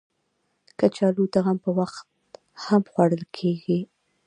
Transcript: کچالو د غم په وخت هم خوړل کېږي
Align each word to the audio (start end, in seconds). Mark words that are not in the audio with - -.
کچالو 0.79 1.23
د 1.33 1.35
غم 1.45 1.57
په 1.63 1.69
وخت 1.79 2.05
هم 2.65 2.81
خوړل 2.91 3.23
کېږي 3.37 3.79